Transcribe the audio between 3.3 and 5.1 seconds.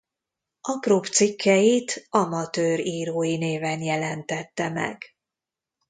néven jelentette meg.